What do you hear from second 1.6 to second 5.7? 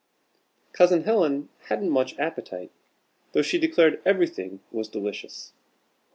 hadn't much appetite, though she declared everything was delicious.